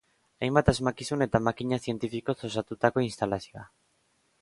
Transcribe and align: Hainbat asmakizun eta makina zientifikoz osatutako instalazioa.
Hainbat 0.45 0.71
asmakizun 0.73 1.25
eta 1.27 1.43
makina 1.49 1.81
zientifikoz 1.85 2.37
osatutako 2.51 3.07
instalazioa. 3.11 3.71